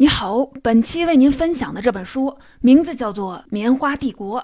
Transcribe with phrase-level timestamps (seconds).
[0.00, 4.40] 你好，本期为您分享的这本书名字叫做《棉花帝国》，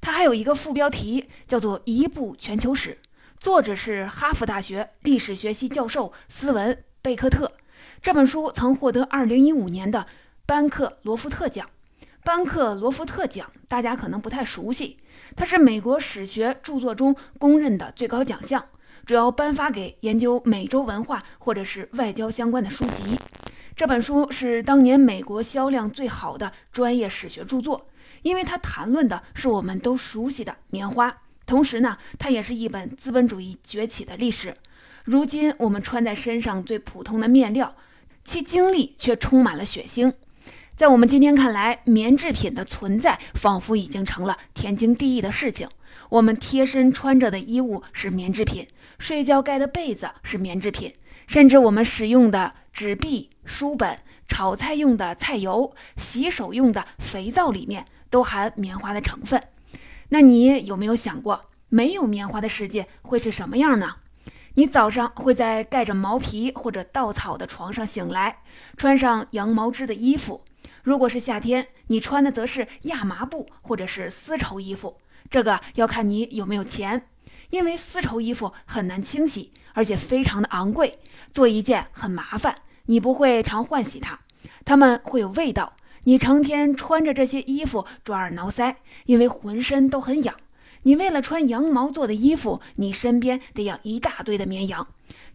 [0.00, 2.98] 它还有一个副标题叫做《一部全球史》，
[3.38, 7.52] 作者是哈佛大学历史学系教授斯文·贝克特。
[8.02, 10.08] 这本书曾获得2015年的
[10.44, 11.70] 班克罗夫特奖。
[12.24, 14.96] 班克罗夫特奖大家可能不太熟悉，
[15.36, 18.64] 它是美国史学著作中公认的最高奖项，
[19.06, 23.16] 主要颁发给研究美洲文化或者是外交相关的书籍。
[23.80, 27.88] 这本书是当年美国销量最好的专业史学著作，
[28.20, 34.54] 因为它谈论的是我们都熟悉的棉花，同时呢，它也是一本资本主义崛起的历史。
[35.04, 37.74] 如今我们穿在身上最普通的面料，
[38.22, 40.12] 其经历却充满了血腥。
[40.76, 45.66] 在我们今天看来，棉制品的存在仿佛已经成了天经地义的事情。
[46.10, 48.68] 我们贴身穿着的衣物是棉制品，
[48.98, 50.92] 睡觉盖的被子是棉制品，
[51.30, 52.54] 甚至我们使用的。
[52.72, 53.98] 纸币、书本、
[54.28, 59.42] 炒菜用的菜油、洗手用的肥皂里面都含棉花的成分。
[60.08, 63.96] 那你有没有想过，没有棉花的世界会是什么样呢？
[64.54, 68.38] 你早上会在盖着毛皮或者稻草的床上醒来，
[68.76, 70.42] 穿上羊毛织的衣服。
[70.82, 74.96] 如果是夏天，你穿的则是亚麻布或者是丝绸衣服。
[75.28, 77.08] 这个要看你有没有钱，
[77.50, 79.52] 因为丝绸衣服很难清洗。
[79.72, 80.98] 而且非常的昂贵，
[81.32, 82.54] 做一件很麻烦，
[82.86, 84.18] 你不会常换洗它，
[84.64, 85.74] 它们会有味道。
[86.04, 90.34] 你成天穿着这些衣服抓耳挠腮，因为浑身都很痒。
[90.84, 94.86] 你为了穿羊毛做的衣服，你身边得养一大堆的绵羊。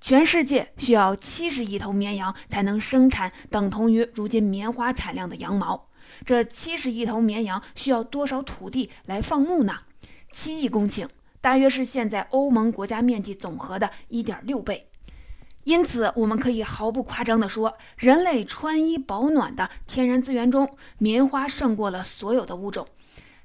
[0.02, 5.88] 全世界需要七十亿头绵羊才能生产等同于如今棉花产量的羊毛。
[6.26, 9.74] 这七十亿头绵羊需要多少土地来放牧呢？
[10.32, 11.08] 七亿公顷。
[11.42, 14.88] 大约是现在欧盟国家面积总和的一点六倍，
[15.66, 22.88] 因此我们可以毫不夸张地说，人类穿衣保暖的天然资源中，棉花胜过了所有的物种。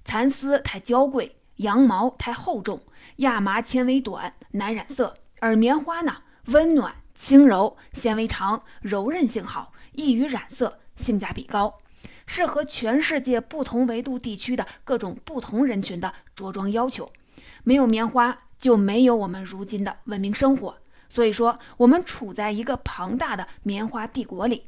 [0.05, 2.83] 蚕丝太娇贵，羊毛太厚重，
[3.17, 6.15] 亚麻纤维短，难染色，而棉花呢，
[6.49, 11.79] 温暖、轻柔，纤维长，柔韧性好，易于染色，性价比高，
[12.27, 17.11] 适合全世界不同维度地区的各种不同人群的着装要求。
[17.65, 20.77] 没有棉花，就没有我们如今的文明生活。
[21.11, 24.65] 所以说，我们处在一个庞大的棉花帝国里。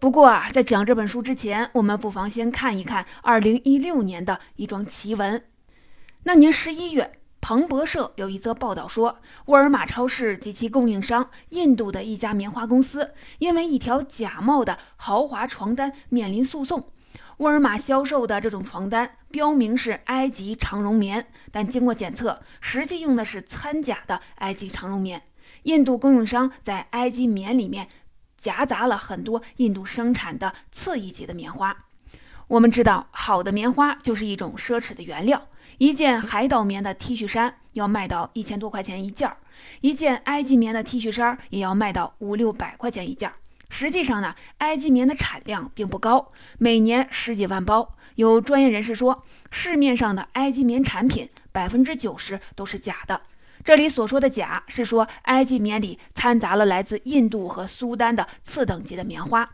[0.00, 5.42] 不过啊，在讲这本书之前，我们不妨先看一看2016年的一桩奇闻。
[6.24, 16.90] 那年十一月，彭博社有一则报道说，沃尔玛超市及其供应商印度的一家棉花公司，因为一条假冒的豪华床单面临诉讼。
[17.38, 25.22] 沃尔玛销售的这种床单标明是埃及长绒棉，但经过检测，实际用的是掺假的埃及长绒棉。
[25.68, 27.88] 印度供应商在埃及棉里面
[28.38, 31.76] 夹杂了很多印度生产的次一级的棉花。
[32.46, 35.46] 我们知道，好的棉花就是一种奢侈的原料。
[35.76, 39.36] 一件海岛棉的 T 恤衫要卖到一千多块钱一件儿，
[39.82, 43.34] 一件埃及棉的 T 恤衫也要卖到五六百块钱一件儿。
[43.68, 47.94] 实际上呢，埃及棉的产量并不高，每年十几万包。
[48.14, 53.20] 有专业人士说，市面上的埃及棉产品百分之九十都是假的。
[53.68, 59.46] 这里所说的“假”是说埃及棉里掺杂了来自印度和苏丹的次等级的棉花。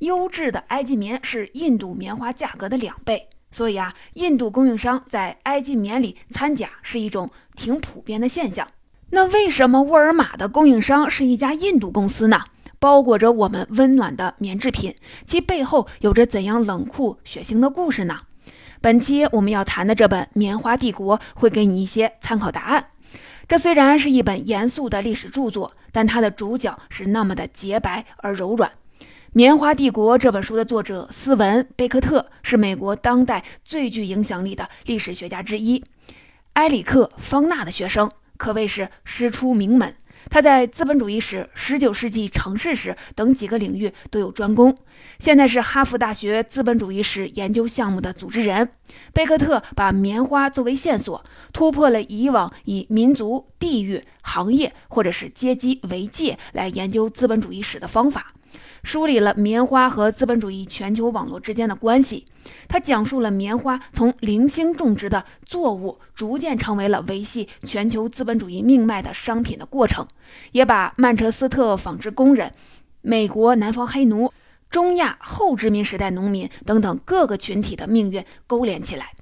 [0.00, 8.68] 优质的埃及棉是印度棉花价格的两倍，所以啊，印度供应商在埃及棉里掺假是一种挺普遍的现象。
[9.08, 12.42] 那为什么沃尔玛的供应商是一家印度公司呢？
[12.78, 18.18] 包裹着我们温暖的棉制品，其背后有着怎样冷酷血腥的故事呢？
[18.82, 22.88] 本期我们要谈的这本《棉花帝国》会给你一些参考答案。
[23.46, 28.70] 这虽然是一本严肃的历史著作，但它的主角是那么的洁白而柔软。
[29.32, 35.82] 《棉花帝国》这本书的作者斯文·贝克特是美国当代最具影响力的历史学家之一，
[36.54, 39.94] 埃里克·方纳的学生，可谓是师出名门。
[40.30, 44.76] 他在资本主义史、十九世纪城市史等几个领域都有专攻，
[45.18, 48.70] 现在是哈佛大学资本主义史研究项目的组织人。
[49.12, 58.32] 贝克特把棉花作为线索，突破了以往以民族、地域、行业或者是阶级为界来研究资本主义史的方法。
[58.84, 62.26] 梳理了棉花和资本主义全球网络之间的关系。
[62.68, 70.06] 他讲述了棉花从零星种植的作物，逐渐成为了维系全球资本主义命脉的商品的过程，
[70.52, 72.52] 也把曼彻斯特纺织工人、
[73.00, 74.30] 美国南方黑奴、
[74.68, 79.12] 中亚后殖民时代农民等等各个群体的命运勾连起来。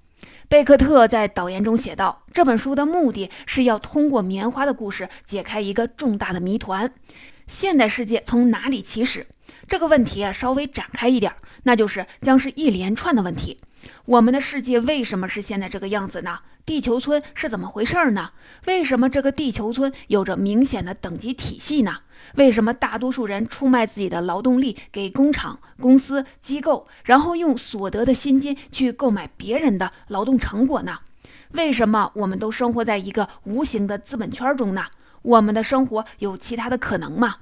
[0.48, 6.92] 贝克特在导言中写道：“这本书的目的是要通过棉花的故事解开一个重大的谜团：
[7.46, 9.28] 现代世界从哪里起始？”
[9.68, 11.32] 这个问题啊，稍微展开一点，
[11.62, 13.58] 那就是将是一连串的问题。
[14.04, 16.38] 我们的世界为什么是现在这个样子呢？
[16.64, 18.30] 地球村是怎么回事儿呢？
[18.66, 21.96] 为什么这个地球村有着明显的等级体系呢？
[22.36, 31.00] 为什么大多数人出卖自己的劳动力给工厂、公司、机构，然后用所得的薪金去购买别人的劳动成果呢？
[31.50, 34.84] 为什么我们都生活在一个无形的资本圈中呢？
[35.22, 37.38] 我们的生活有其他的可能吗？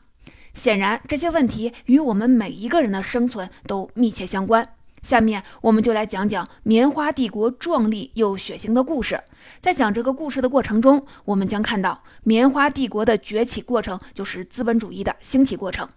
[0.55, 4.67] 显然，这些问题与我们每一个人的生存都密切相关。
[5.03, 9.19] 下面，我们就来讲讲棉花帝国壮丽又血腥的故事。
[9.59, 15.89] 在讲这个故事的过程中，我们将看到棉花帝国的崛起过程，就是资本主义的兴起过程，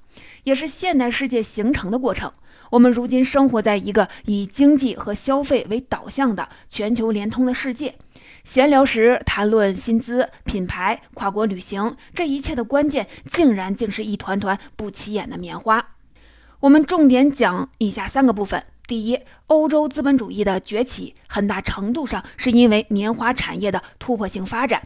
[0.43, 2.31] 也是现代世界形成的过程。
[2.69, 7.95] 我们如今生活在一个以经济和消费为导向的全球联通的世界。
[8.43, 15.95] 闲聊时谈论薪资、品牌、跨国旅行，这一切的关键竟然竟是一团团不起眼的棉花。
[16.59, 19.17] 我们重点讲以下三个部分：第一，
[19.47, 24.83] 欧洲资本主义的崛起很大程度上是因为棉花产业的突破性发展。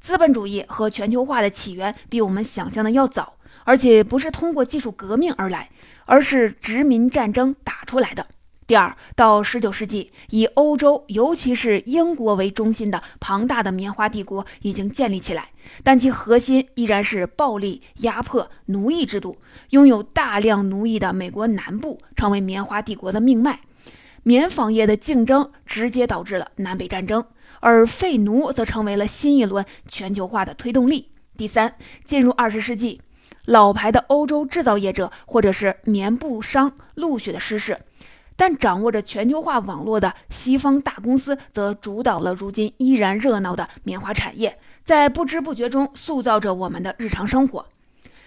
[0.00, 5.70] 资本主义和全球化的起源比我们想象的要早，而且不是通过技术革命而来，
[6.06, 8.26] 而是殖民战争打出来的。
[8.66, 15.50] 第二，到十九世纪，以欧洲，尤其是英国为中心的庞大的棉花帝国已经建立起来，
[15.84, 19.36] 但其核心依然是暴力、压迫、奴役制度。
[19.70, 23.60] 拥有大量奴役的美国南部成为棉花帝国的命脉。
[24.24, 27.24] 棉纺业的竞争直接导致了南北战争，
[27.60, 31.10] 而废奴则成为了新一轮全球化的推动力。
[31.36, 33.00] 第三，进入二十世纪，
[33.44, 37.78] 老牌的欧洲制造业者或者是棉布商陆续的失势。
[38.36, 47.66] 但掌握着全球化网络的西方大公司则主导了如今依然热闹的棉花产业，在不知不觉中塑造着我们的日常生活。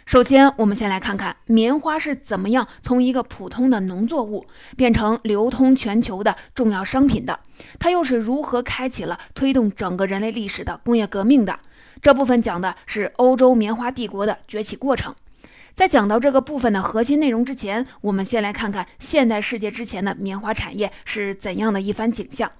[0.06, 4.44] 首先，我们先来看看棉花是怎么样从一个普通的农作物
[4.76, 7.40] 变成流通全球的重要商品的，
[7.78, 11.60] 它又是如何开启了推动整个人类历史的工业革命的。
[12.02, 15.14] 这部分讲的是欧洲棉花帝国的崛起过程。
[15.80, 22.52] 在讲到这个部分的核心内容之前，我们先来看看现代世界之前的棉花产业是怎样的一番景象。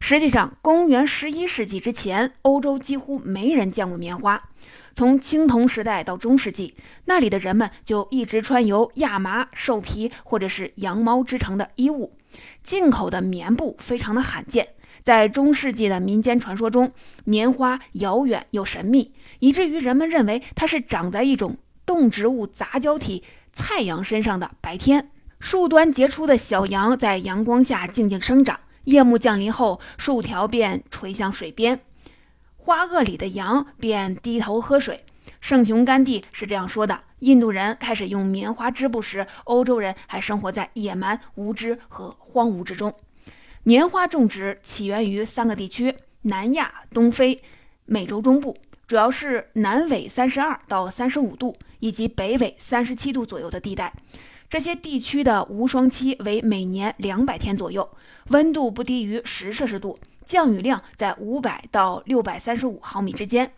[0.00, 4.48] 实际上，公元十一世纪之前，欧洲几乎没人见过棉花。
[4.96, 6.74] 从青铜时代到中世纪，
[7.04, 12.16] 那里的人们就一直穿由亚麻、兽皮或者是羊毛织成的衣物，
[12.64, 14.70] 进口的棉布非常的罕见。
[15.04, 16.90] 在中世纪的民间传说中，
[17.26, 21.56] 棉花遥远又神秘，以至于人们认为它是长在一种。
[21.86, 23.22] 动植物杂交体
[23.52, 25.10] 菜羊身上的白天，
[25.40, 28.60] 树端结出的小羊在阳光下静静生长。
[28.84, 31.80] 夜幕降临后，树条便垂向水边，
[32.56, 35.04] 花萼里的羊便低头喝水。
[35.40, 42.94] 圣雄甘地是这样说的：印度人开始用棉花织布时，欧洲人还生活在野蛮、无知和荒芜之中。
[43.64, 47.42] 棉花种植起源于三个地区：南亚、东非、
[47.86, 48.56] 美洲中部。
[48.86, 53.92] 主要是南纬三十二到三十五度，以及北纬三十七度左右的地带。
[54.48, 57.88] 这些地区的无霜期为每年两百天左右，
[58.28, 63.50] 温度不低于十摄氏度，降雨量在五百到六百三十五毫米之间。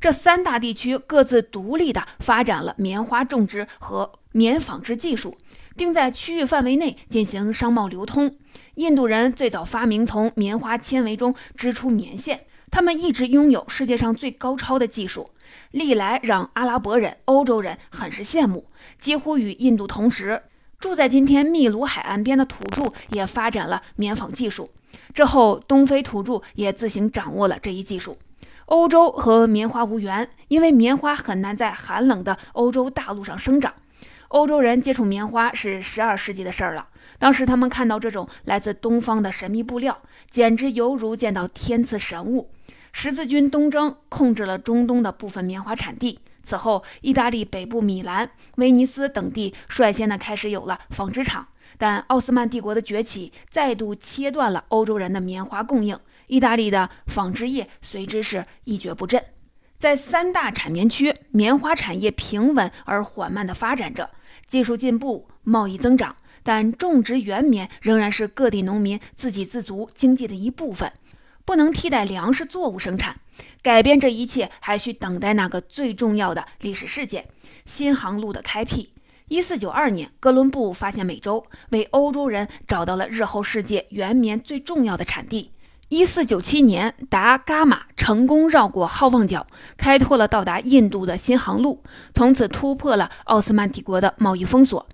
[0.00, 5.36] 这三大地区各自独立地发展了棉花种植和棉纺织技术，
[5.74, 8.36] 并在区域范围内进行商贸流通。
[8.76, 12.42] 印度人最早发明从棉花纤维中织出棉线。
[12.70, 15.30] 他们一直拥有世界上最高超的技术，
[15.70, 18.66] 历来让阿拉伯人、欧洲人很是羡慕。
[18.98, 20.42] 几乎与印度同时，
[20.78, 24.70] 住在今天秘鲁海岸边的土著也发展了棉纺技术。
[25.12, 28.16] 之后，东非土著也自行掌握了这一技术。
[28.66, 33.72] 欧洲和棉花无缘，因为棉花很难在寒冷的欧洲大陆上生长。
[34.28, 36.88] 欧洲人接触棉花是十二世纪的事儿了。
[37.18, 42.50] 当时他们看到这种来自东方的神秘布料，简直犹如见到天赐神物。
[43.00, 46.18] 十字军东征控制了中东的部分棉花产地。
[46.42, 51.46] 此后，意大利北部米兰、威尼斯等地率先的开始有了纺织厂。
[51.76, 59.22] 但奥斯曼帝国的崛起再度切断了欧洲人的棉花供应，意大利的纺织业随之是一蹶不振。
[59.78, 64.10] 在三大产棉区，棉花产业平稳而缓慢地发展着，
[64.48, 70.90] 技术进步，贸易增长，但种植原棉仍然是各地农民自给自足经济的一部分。
[71.48, 73.20] 不能替代粮食作物生产，
[73.62, 77.26] 改变这一切还需等待那个最重要的历史事件——
[77.64, 78.92] 新航路的开辟。
[79.28, 85.50] 一四九二年，哥伦布发现美洲，为欧洲人找到了日后世界原棉最重要的产地。
[85.88, 89.46] 一四九七年，达伽马成功绕过好望角，
[89.78, 94.86] 开拓了到达印度的新航路，从此突破了奥斯曼帝国的贸易封锁。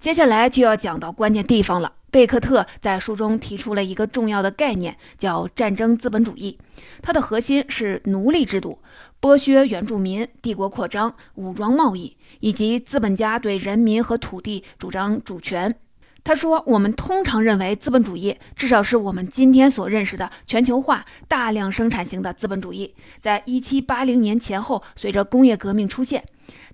[0.00, 1.92] 接下来就要讲到关键地方了。
[2.12, 6.58] 贝克特在书中提出了一个重要的概念，叫战争资本主义。
[7.00, 8.78] 它的核心是奴隶制度、
[9.18, 15.74] 剥削原住民、帝国扩张、武装贸易，以及资本家对人民和土地主张主权。
[16.22, 26.22] 他说：“我们通常认为资本主义，至少是我们今天所认识的全球化、大量生产型的资本主义，在1780年前后随着工业革命出现。”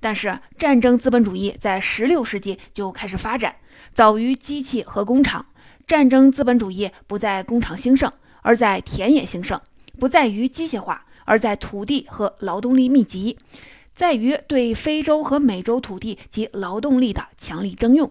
[0.00, 3.56] 但是，战争资本主义在十六世纪就开始发展，
[3.92, 5.46] 早于机器和工厂。
[5.86, 8.12] 战争资本主义不在工厂兴盛，
[8.42, 9.58] 而在田野兴盛；
[9.98, 13.38] 不在于机械化，而在土地和劳动力密集，
[13.94, 18.08] 在于对非洲和美洲土地及劳动力的强力征用。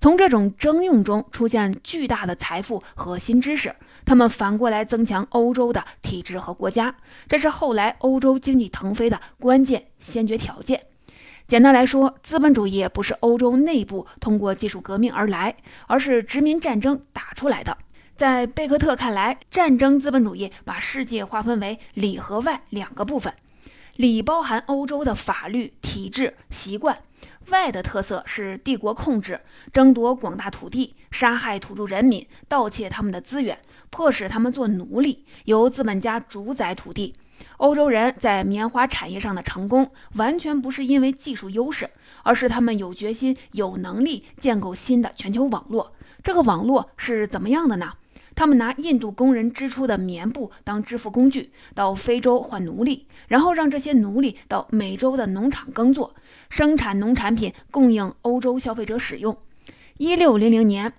[0.00, 3.74] 从这种征用中出现巨大的财富和新知识，
[4.04, 6.94] 他们反过来增强欧洲的体制和国家，
[7.26, 10.82] 这是后来欧洲经济腾飞的关键先决条件。
[11.46, 15.54] 简单来说，资本主义不是欧洲内部通过技术革命而来，
[15.86, 17.76] 而是殖民战争打出来的。
[18.16, 23.30] 在贝克特看来，战争资本主义把世界划分为里和外两个部分，
[23.96, 26.98] 里包含欧洲的法律体制习惯，
[27.48, 29.38] 外的特色是帝国控制、
[29.70, 33.58] 争夺广大土地、杀害土著人民、盗窃他们的资源、
[33.90, 37.14] 迫使他们做奴隶，由资本家主宰土地。
[37.58, 41.88] 欧洲人在棉花产业上的成功，完全不是因为技术优势，
[42.22, 45.92] 而是他们有决心、有能力建构新的全球网络。
[46.22, 47.92] 这个网络是怎么样的呢？
[48.34, 56.12] 他们拿印度工人织出的棉布当支付工具，到非洲换奴隶，然后让这些奴隶到美洲的农场耕作，
[56.50, 59.36] 生产农产品供应欧洲消费者使用。
[59.98, 60.92] 一六零零年，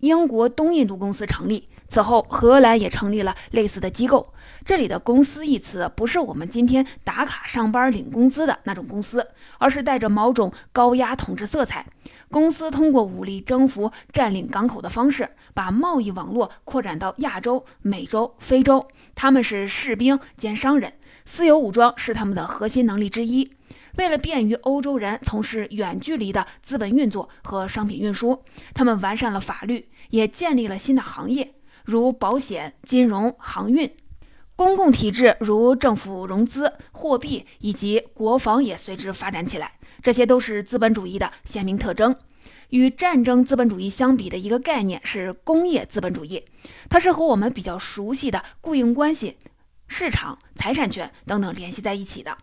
[0.00, 1.68] 英国东印度公司成立。
[1.92, 4.32] 此后，荷兰也成立了类似的机构。
[4.64, 11.84] 这里的“公司”一词不是我们今天打卡上班领工资的那种公司，而是带着某种高压统治色彩。
[12.30, 18.88] 公司通过武力征服、占领港口的方式，把贸易网络扩展到亚洲、美洲、非洲。
[19.14, 20.94] 他们是士兵兼商人，
[21.26, 23.52] 私有武装是他们的核心能力之一。
[23.98, 31.52] 为了便于欧洲人从事远距离的资本运作和商品运输，他们完善了法律，也建立了新的行业。
[31.84, 33.90] 如保险、金融、航运，
[34.56, 39.72] 公共体制如政府融资、货币以及国防也随之发展起来。
[40.02, 42.16] 这些都是资本主义的鲜明特征。
[42.70, 46.42] 与战争资本主义相比的一个概念是工业资本主义，
[46.88, 49.36] 它是和我们比较熟悉的雇佣关系、
[49.88, 52.36] 市场、财产权等等联系在一起的。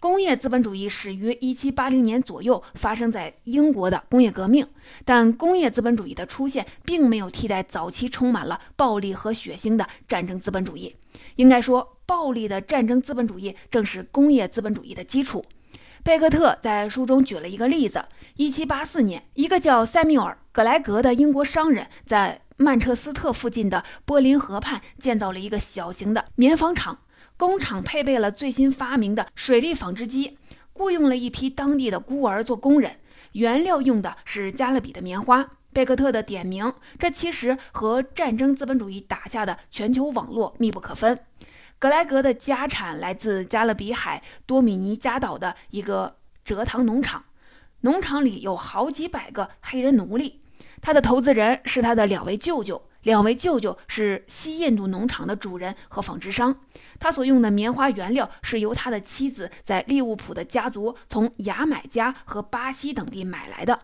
[0.00, 4.64] 工业资本主义始于1780年左右，发生在英国的工业革命。
[5.04, 10.94] 但工业资本主义的出现，并没有替代早期充满了暴力和血腥的战争资本主义。
[11.34, 15.44] 应该说，暴力的战争资本主义正是工业资本主义的基础。
[16.04, 18.04] 贝克特在书中举了一个例子
[18.36, 27.00] ：1784年，一个叫塞缪尔·格莱格的英国商人，在曼彻斯特附近的波林河畔建造了一个小型的棉纺厂。
[27.38, 30.36] 工厂配备了最新发明的水力纺织机，
[30.72, 32.96] 雇佣了一批当地的孤儿做工人，
[33.30, 35.48] 原料用的是加勒比的棉花。
[35.72, 41.16] 贝克特的点名，这其实和战争资本主义打下的全球网络密不可分。
[41.78, 47.22] 格莱格的家产来自加勒比海多米尼加岛的一个蔗糖农场，
[47.82, 50.40] 农场里有好几百个黑人奴隶。
[50.80, 52.87] 他的投资人是他的两位舅舅。
[53.02, 56.54] 两位舅舅是西印度农场的主人和纺织商，
[56.98, 63.78] 他所用的棉花原料是由他的妻子在利物浦的家族从牙买加和巴西等地买来的。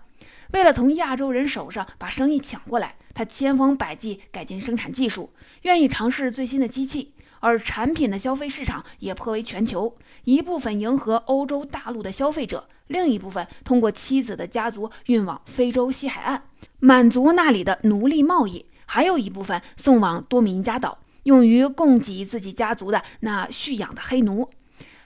[0.52, 7.14] 为了从亚洲人手上把生意抢过来，他千方百计改进生产技术，愿意尝试最新的机器。
[7.40, 9.94] 而产品的消费市场也颇为全球，
[10.25, 16.44] 一部分迎合欧洲大陆的消费者，另一部分通过妻子的家族运往非洲西海岸，
[16.78, 18.64] 满足那里的奴隶贸易。
[18.86, 24.50] 还有一部分送往多米尼加岛，用于供给自己家族的那蓄养的黑奴。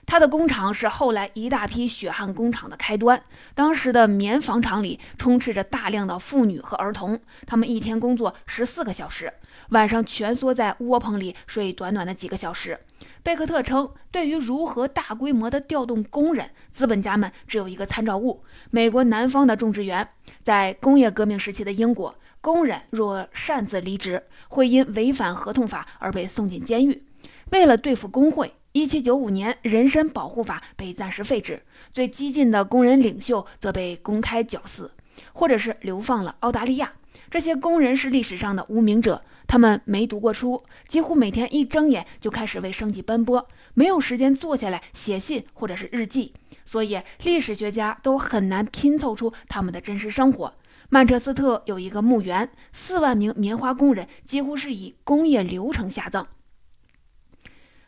[0.05, 3.21] 他的工厂是后来一大批血汗工厂的开端。
[3.53, 9.31] 当时的棉纺厂里充斥着大量的妇女和儿童，他们一天工作十四个小时，
[9.69, 12.79] 晚上蜷缩在窝棚里睡短短的几个小时。
[13.21, 20.09] 贝克特称，对于如何大规模的调动工人，资本家们只有一个参照物：美国南方的种植园。
[20.41, 22.15] 在工业革命时期的英国。
[22.41, 27.03] 工人若擅自离职，会因违反合同法而被送进监狱。
[27.51, 34.91] 为了对付工会，1795年人身保护法被暂时废止，最激进的工人领袖则被公开绞死，
[35.33, 36.93] 或者是流放了澳大利亚。
[37.29, 46.33] 这些工人是历史上的无名者，他们没读过书，几乎每天一睁眼就开始为生计奔波，没有时间坐下来写信或者是日记，
[46.65, 50.53] 所以历史学家都很难拼凑出他们的真实生活。
[50.91, 56.25] 曼彻斯特有一个墓园，四万名棉花工人几乎是以工业流程下葬，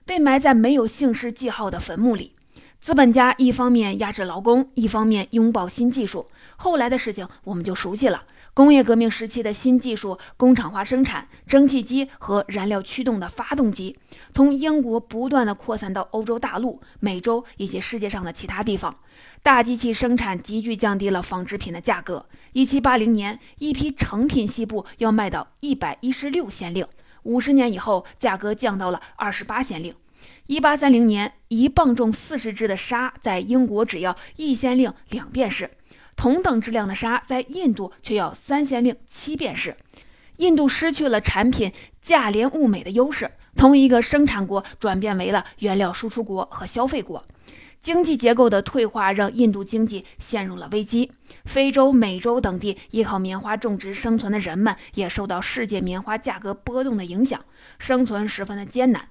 [0.05, 2.35] 被埋在没有姓氏记号的坟墓里。
[2.79, 6.27] 资本家一方面压制劳工，一方面拥抱新技术。
[6.57, 8.23] 后来的事情我们就熟悉了。
[8.53, 13.97] 工业革命时期的新技术，工厂化生产、蒸汽机和燃料驱动的发动机，
[14.33, 18.93] 从英国不断的扩散到欧洲大陆、美洲以及世界上的其他地方。
[19.43, 22.25] 大机器生产急剧降低了纺织品的价格。
[22.53, 26.85] 一七八零年，一批成品西部要卖到一百一十六先令，
[27.23, 29.95] 五十年以后，价格降到了二十八先令。
[30.47, 35.71] 一八三零年，一磅重四十只的沙在英国只要一先令两便士。
[36.17, 39.77] 同等质量的沙在印度却要三先令七便士，
[40.35, 47.23] 印度失去了产品价廉物美的优势，从一个生产国转变为了原料输出国和消费国，
[47.81, 51.11] 经济结构的退化让印度经济陷入了危机。
[51.45, 57.43] 非洲、美洲等地依靠棉花种植生存的人们也受到世界棉花价格波动的影响，
[57.79, 59.09] 生存十分的艰难。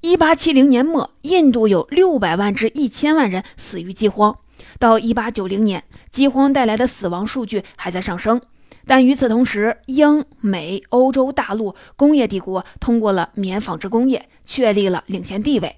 [0.00, 4.34] 一八七零年末，印度有六百万至一千万人死于饥荒。
[4.78, 8.40] 到一八九零年，饥荒带来的死亡数据还在上升，
[8.86, 15.76] 但与此同时，英美欧洲大陆工业帝国通过了棉纺织工业，确立了领先地位。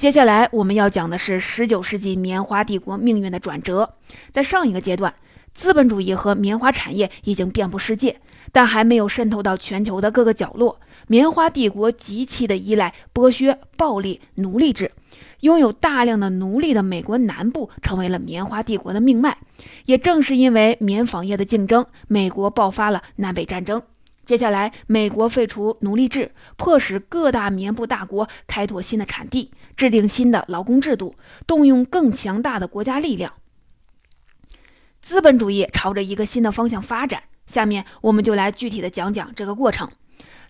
[0.00, 3.96] 接下来我们要讲的是十九世纪棉花帝国命运的转折。
[4.32, 5.14] 在上一个阶段，
[5.52, 8.18] 资本主义和棉花产业已经遍布世界，
[8.50, 10.80] 但还没有渗透到全球的各个角落。
[11.06, 14.90] 棉花帝国极其的依赖剥削、暴力、奴隶制。
[15.40, 19.36] 拥有大量的奴隶的美国南部成为了棉花帝国的命脉。
[19.84, 23.82] 也正是因为棉纺业的竞争，美国爆发了南北战争。
[24.30, 31.16] 接下来，美国废除奴隶制，迫使各大棉布大国开拓新的产地，制定新的劳工制度，
[31.48, 33.34] 动用更强大的国家力量。
[35.00, 37.24] 资本主义朝着一个新的方向发展。
[37.48, 39.90] 下面我们就来具体的讲讲这个过程。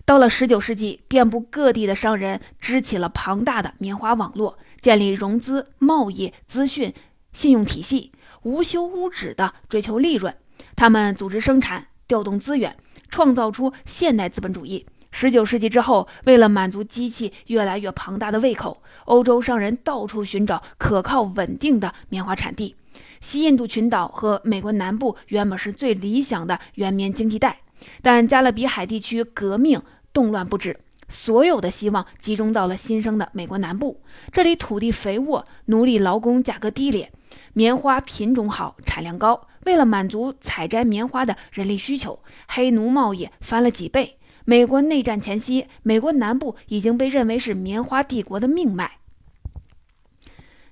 [0.05, 4.59] 到了19世纪，遍布各地的商人支起了庞大的棉花网络。
[4.79, 6.93] 建立融资、贸易、资讯、
[7.33, 8.11] 信用体系，
[8.43, 10.37] 无休无止地追求利润。
[10.75, 12.77] 他们组织生产，调动资源，
[13.11, 14.85] 创造出现代资本主义。
[15.11, 22.75] 十九世纪之后，为了满足机器越来越庞大的胃口，欧洲商人到处寻找可靠稳定的棉花产地。
[23.19, 27.59] 西印度群岛和美国南部原本是最理想的原棉经济带，
[28.01, 29.81] 但加勒比海地区革命
[30.13, 30.79] 动乱不止。
[31.09, 37.11] 所有的希望集中到了新生的美国南部，这里土地肥沃，奴隶劳工价格低廉，
[37.51, 39.49] 棉花品种好，产量高。
[39.65, 44.17] 为了满足采摘棉花的人力需求，黑奴贸易翻了几倍。
[44.43, 48.97] 美国内战前夕，美国南部已经被认为是棉花帝国的命脉。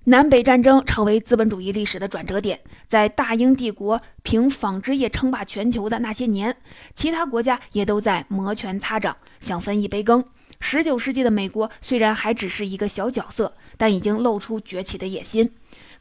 [0.05, 2.59] 南北战争成为资本主义历史的转折点。
[2.87, 6.57] 在大英帝国凭纺织业称霸全球的那些年，
[6.95, 10.25] 其他国家也都在摩拳擦掌，想分一杯羹。
[10.59, 15.51] 十九世纪的美国虽然还只是一个小角色，但已经露出崛起的野心。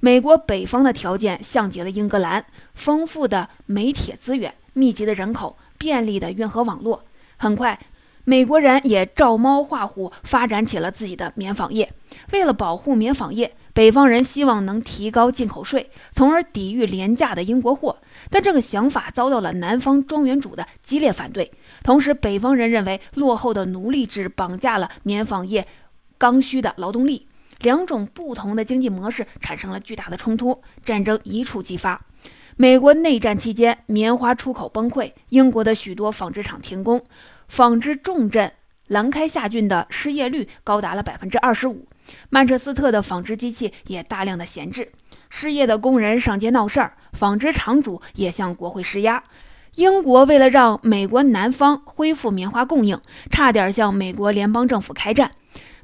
[0.01, 7.05] 美国北方的条件像极了英格兰，丰富的煤铁资源、密集的人口、便利的运河网络。
[7.37, 7.79] 很快，
[8.25, 11.93] 美国人也照猫画虎，发展起了自己的棉纺业。
[12.33, 17.99] 为了保护棉纺业，北方人希望能提高进口税，从而抵御廉价的英国货，
[18.31, 21.51] 但这个想法遭到了南方庄园主的激烈反对。
[21.83, 25.67] 同时，北方人认为落后的奴隶制绑架了棉纺业
[26.17, 27.28] 刚需的劳动力，
[27.61, 32.01] 两种不同的经济模式产生了巨大的冲突，战争一触即发。
[32.57, 37.05] 美国内战期间，棉花出口崩溃，英国的许多纺织厂停工，
[37.49, 38.53] 纺织重镇
[38.89, 41.87] 兰开夏郡的失业率高达了百分之二十五。
[42.31, 44.91] 曼彻斯特的纺织机器也大量的闲置，
[45.29, 49.23] 失业的工人上街闹事儿，纺织厂主也向国会施压。
[49.75, 55.31] 英国为了让美国南方恢复棉花供应，差点向美国联邦政府开战。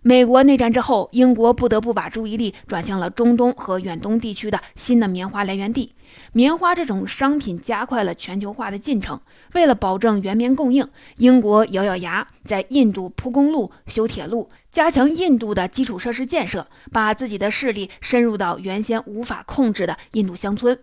[0.07, 5.95] 美国内战之后，英国不得不把注意力转向了中东和远东地区的新的棉花来源地。
[6.35, 9.19] 棉花这种商品加快了全球化的进程。
[9.55, 10.87] 为了保证原棉供应，
[11.17, 20.79] 英国咬咬牙，在印度铺公路、修铁路，加强印度的基础设施建设，把自己的势力深入到原先无法控制的印度乡村。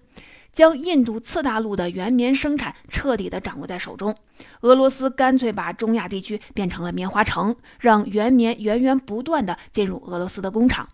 [0.54, 4.16] 将印度次大陆的原棉生产彻底的掌握在手中，
[4.62, 10.88] 俄罗斯干脆把中亚地区变成了棉花城，让原棉源源不断的进入俄罗斯的工厂。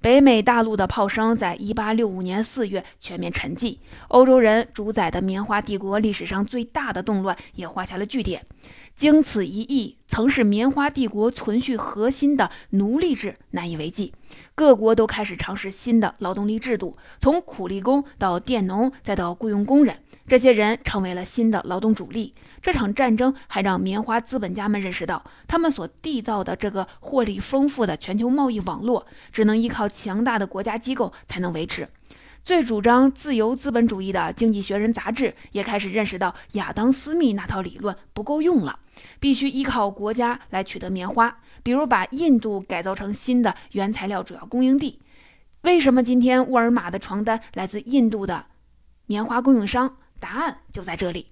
[0.00, 8.46] 北美大陆的炮声在1865年4月全面沉寂，欧洲人主宰的棉花帝国历史上最大的动乱也画下了句点。
[8.98, 14.12] 经此一役，曾是棉花帝国存续核心的奴隶制难以为继。
[14.56, 22.34] 各国都开始尝试新的劳动力制度，从苦力工到佃农，再到雇佣工人，这些人成为了新的劳动主力。
[22.60, 31.86] 这场战争还让棉花资本家们认识到，他们所缔造的这个获利丰富的全球贸易网络，只能依靠强大的国家机构才能维持。
[32.44, 38.78] 最主张自由资本主义的《经济学人》杂志也开始认识到，亚当·斯密那套理论不够用了，
[39.20, 44.98] 必须依靠国家来取得棉花，比如把印度改造成新的原材料主要供应地。
[45.62, 48.46] 为什么今天沃尔玛的床单来自印度的
[49.06, 49.96] 棉花供应商？
[50.18, 51.26] 答案就在这里。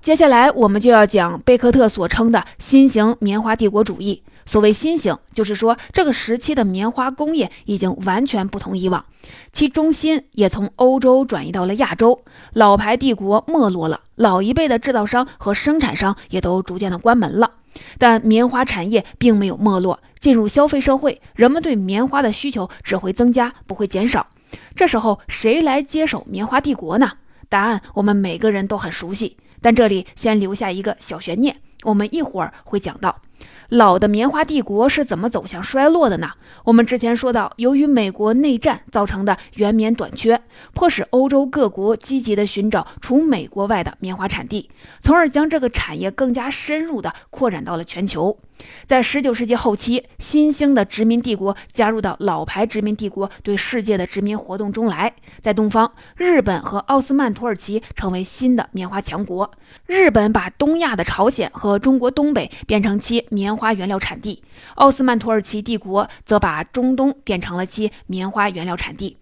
[0.00, 4.22] 接下来我们就要讲贝克特所称的新型棉花帝国主义。
[4.46, 9.04] 所谓新型，就是说这个时期的棉花工业已经完全不同以往，
[9.52, 12.22] 其中心也从欧洲转移到了亚洲。
[12.52, 17.54] 老牌帝国没落了，老一辈的制造商和生产商也都逐渐的关门了。
[17.98, 24.28] 但棉花产业并没有没落，进入消费社会，人们对棉花的需求只会增加，不会减少。
[24.74, 27.10] 这时候谁来接手棉花帝国呢？
[27.48, 29.36] 答案我们每个人都很熟悉。
[29.60, 33.20] 但这里先留下一个小悬念，我们一会儿会讲到。
[33.68, 36.30] 老的棉花帝国是怎么走向衰落的呢？
[36.64, 40.40] 我们之前说到，由于美国内战造成的原棉短缺，
[40.72, 48.38] 迫使欧洲各国积极地寻找除美国外的棉花产地，从而将这个产业更加深入地扩展到了全球。
[48.86, 55.12] 在19世纪后期，新兴的殖民帝国加入到老牌殖民帝国对世界的殖民活动中来。
[55.40, 59.50] 在东方，日本和奥斯曼土耳其成为新的棉花强国。
[59.86, 64.42] 日本把东亚的朝鲜和中国东北变成其棉花原料产地，
[64.76, 69.16] 奥斯曼土耳其帝国则把中东变成了其棉花原料产地。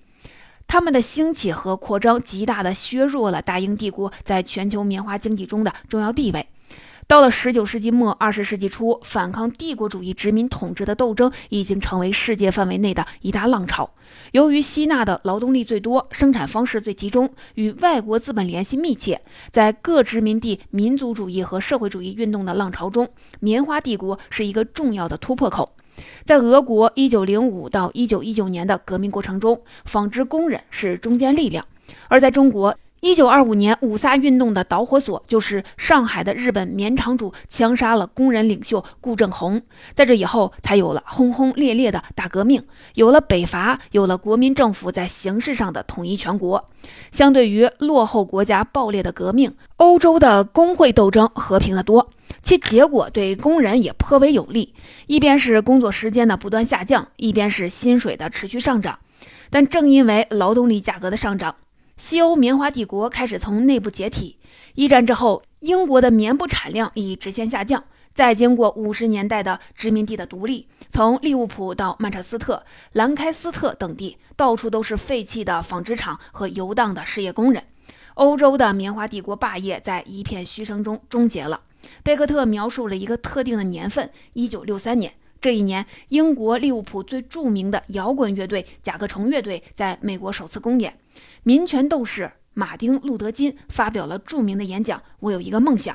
[0.67, 6.47] 他们的兴起和扩张极大地削弱了大英帝国在全球棉花经济中的重要地位。
[7.07, 13.91] 到了十九世纪末二十世纪初，反抗帝国主义殖民统治的斗争已经成为世界范围内的一大浪潮。
[14.33, 23.09] 由于吸纳的劳动力最多，生产方式最集中，与外国资本联系密切，在各殖民地民族主义和社会主义运动的浪潮中，
[23.41, 25.75] 棉花帝国是一个重要的突破口。
[26.25, 31.63] 在俄国一九零五到一九一九年的革命过程中，纺织工人是中坚力量；
[32.09, 39.61] 而在中国，一九二五年五卅运动的导火索就是上海的日本棉厂主枪杀了工人领袖顾正红，
[39.93, 42.65] 在这以后才有了轰轰烈烈的大革命，
[42.95, 46.67] 有了北伐，有了国民政府在形式上的统一全国。
[47.13, 52.09] 相对于落后国家暴烈的革命，欧洲的工会斗争和平得多，
[52.43, 54.73] 其结果对工人也颇为有利。
[55.09, 58.99] 一边是工作时间的不断下降，一边是薪水的持续上涨。
[59.51, 61.55] 但正因为劳动力价格的上涨，
[62.07, 64.37] 西欧棉花帝国开始从内部解体。
[64.75, 67.83] 一战之后，英国的棉布产量已直线下降。
[68.13, 72.63] 再经过五十年代的殖民地的独立，从利物浦到曼彻斯特、
[72.93, 77.65] 兰开斯特等地，到处都是废弃的纺织厂和游荡的失业工人。
[78.17, 81.63] 欧洲的棉花帝国霸业在一片嘘声中终结了。
[82.03, 85.15] 贝克特描述了一个特定的年份：一九六三年。
[85.41, 90.99] 这一年，英国利物浦最著名的摇滚乐队甲壳虫乐队在美国首次公演。
[91.45, 95.95] 民权斗士马丁·路德·金发表了著名的演讲：“我有一个梦想，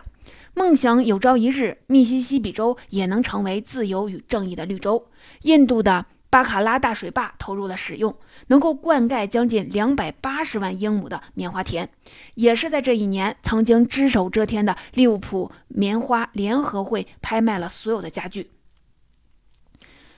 [0.54, 5.08] 梦想有朝一日，密西西比州也能成为自由与正义的绿洲。”
[5.42, 8.16] 印度的巴卡拉大水坝投入了使用，
[8.48, 11.90] 能够灌溉将近两百八十万英亩的棉花田。
[12.36, 18.52] 也是在这一年，曾经只手遮天的利物浦棉花联合会拍卖了所有的家具。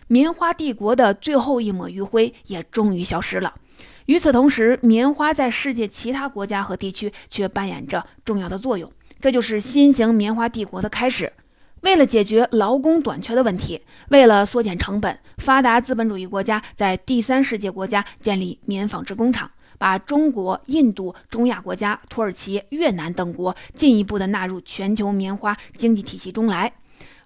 [0.08, 3.56] 棉花帝国的最后一抹余晖也终于消失了。
[4.12, 11.32] 与此同时，棉花在世界其他国家和地区却扮演着重要的作用，这就是新型棉花帝国的开始。
[11.80, 26.74] 为了解决劳工短缺的问题，为了缩减成本，发达资本主义国家在第三世界国家建立棉纺织工厂，把中国、印度、中亚国家、土耳其、越南等国进一步的纳入全球棉花经济体系中来。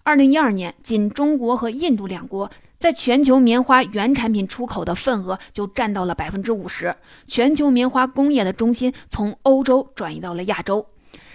[0.03, 2.47] 二零一二年，仅中国和印度两国。
[2.77, 6.95] 在全球棉花原产品出口的份额就占到了百分之五十，
[7.27, 10.85] 全球棉花工业的中心从欧洲转移到了亚洲。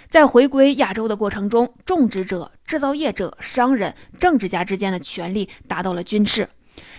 [0.08, 6.48] 在回归亚洲的过程中，种植者、制造业者、商人、政治家之间的权力达到了均势。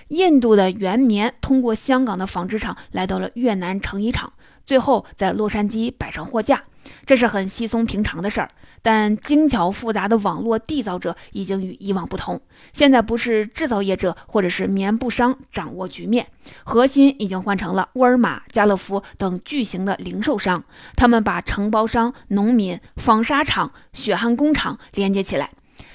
[0.08, 4.32] 印度的原棉通过香港的纺织厂来到了越南成衣厂，
[4.66, 6.64] 最后在洛杉矶摆上货架，
[7.06, 8.50] 这是很稀松平常的事儿。
[8.84, 12.42] 但精巧复杂的网络缔造者已经与以往不同。
[12.74, 16.26] 现在不是制造业者或者是棉布商掌握局面，
[16.64, 20.64] 核心已经换成了沃尔玛、家乐福等巨型的零售商。
[20.96, 25.52] 他们把承包商、农民、纺纱厂、血汗工厂连接起来。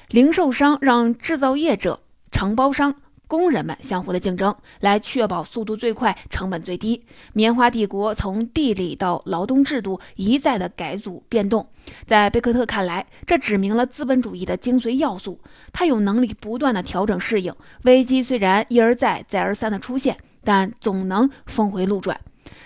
[0.07, 1.99] 零售商让制造业者、
[2.31, 2.95] 承包商
[3.27, 7.03] 工人们相互的竞争，来确保速度最快、成本最低。
[7.33, 11.67] 棉花帝国从地理到劳动制度一再的改组变动，
[12.05, 15.39] 在贝克特看来，这指明了资本主义的精髓要素。
[15.73, 22.19] 它有能力不断的调整适应危机，虽然一而再、再而三的出现，但总能峰回路转。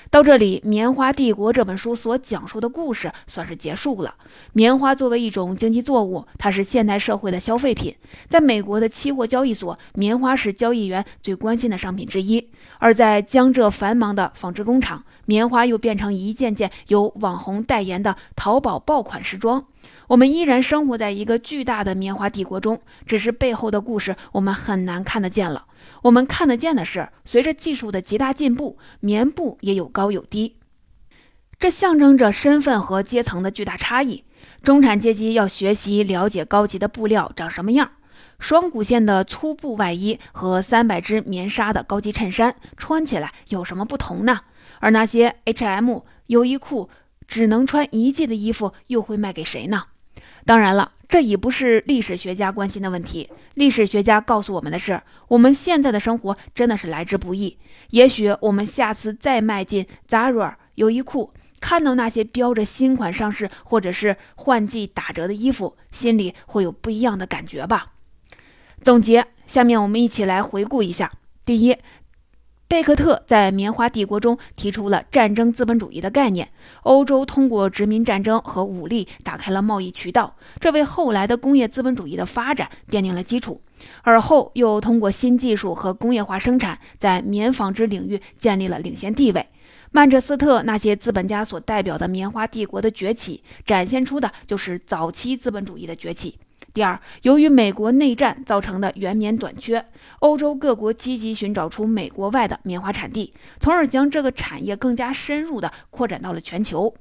[0.09, 4.15] 到这里，《棉花帝国》这本书所讲述的故事算是结束了。
[4.53, 7.95] 棉花作为一种经济作物，它是现代社会的消费品。
[8.27, 12.41] 在美国的期货交易所，棉花是交易员最关心的商品之一；
[12.79, 19.65] 而在江浙繁忙的纺织工厂，棉花又变成一件件由网红代言的淘宝爆款时装。
[20.11, 25.67] 我们依然生活在一个巨大的棉花帝国中，只是背后的故事我们很难看得见了。
[26.01, 30.57] 我们看得见的是，随着技术的极大进步，棉布也有高有低，
[31.57, 34.25] 这象征着身份和阶层的巨大差异。
[34.61, 37.91] 中产阶级要学习了解高级的布料长什么样，
[38.37, 44.41] 双股线的粗布外衣和三百支棉纱的高级衬衫穿起来有什么不同呢？
[44.81, 46.89] 而那些 H&M、优衣库
[47.25, 49.83] 只能穿一季的衣服又会卖给谁呢？
[50.45, 53.29] 当然了，这已不是历史学家关心的问题。
[53.55, 57.57] 历史学家告诉我们的是，我们现在的生活真的是来之不易。
[57.91, 67.91] 也许我们下次再迈进 Zara、优衣库，看到那些标着新款上市或者是换季打折的衣服，心里会有不一样的感觉吧。
[68.81, 71.11] 总结，下面我们一起来回顾一下：
[71.45, 71.77] 第一。
[72.71, 76.47] 贝克特在棉花帝国中提出了战争资本主义的概念。
[76.83, 83.59] 欧洲通过殖民战争和武力打开了贸易渠道，这为后来的工业资本主义的发展奠定了基础。
[84.03, 89.45] 而后又通过新技术和工业化生产，在棉纺织领域建立了领先地位。
[89.91, 96.37] 曼彻斯特那些资本家所代表的棉花帝国的崛起，展现出的就是早期资本主义的崛起。
[96.73, 99.85] 第二，由于美国内战造成的原棉短缺，
[100.19, 106.93] 欧洲各国积极寻找出美国外的棉花产地，从而将这个产业更加深入地扩展到了全球。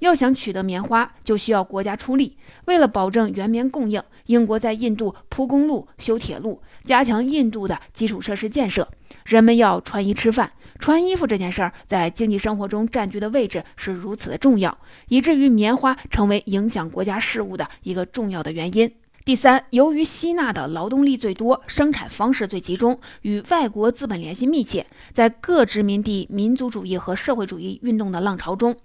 [0.00, 2.36] 要想取得棉花，就需要国家出力。
[2.66, 8.88] 为了保证原棉供应，英国在印度铺公路、修铁路，加强印度的基础设施建设。
[9.24, 14.76] 人们要穿衣吃饭，穿衣服这件事儿在经济生活中占据的位置是如此的重要，
[15.08, 18.92] 以至于棉花成为影响国家事务的一个重要的原因。
[19.24, 28.76] 第三，由于吸纳的劳动力最多，生产方式最集中，与外国资本联系密切，在各殖民地民族主义和社会主义运动的浪潮中，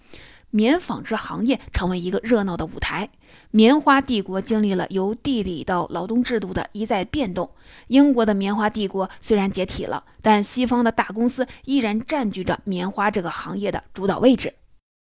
[0.51, 3.09] 棉纺织行业成为一个热闹的舞台。
[3.51, 7.49] 棉花帝国经历了由地理到劳动制度的一再变动。
[7.88, 14.53] 英国的棉花帝国虽然解体了，但西方的大公司依然占据着棉花这个行业的主导位置。